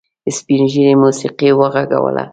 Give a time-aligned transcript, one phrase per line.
[0.37, 2.23] سپین ږيري موسيقي وغږوله.